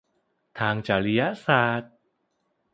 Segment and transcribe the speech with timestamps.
[0.59, 1.93] ทางจริยศาสตร์